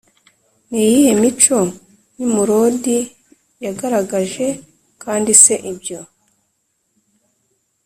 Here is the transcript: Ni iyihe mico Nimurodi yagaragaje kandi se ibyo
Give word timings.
Ni 0.69 0.79
iyihe 0.87 1.11
mico 1.21 1.59
Nimurodi 2.15 2.97
yagaragaje 3.65 4.47
kandi 5.03 5.31
se 5.43 5.55
ibyo 5.71 5.99